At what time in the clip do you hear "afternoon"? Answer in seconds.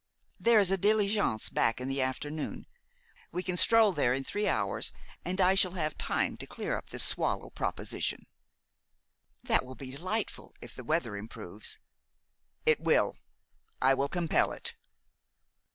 2.01-2.65